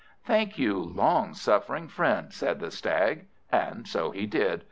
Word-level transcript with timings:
"Thank 0.25 0.57
you, 0.57 0.79
long 0.79 1.35
suffering 1.35 1.87
friend!" 1.87 2.33
said 2.33 2.59
the 2.59 2.71
Stag; 2.71 3.27
and 3.51 3.87
so 3.87 4.09
he 4.09 4.25
did. 4.25 4.59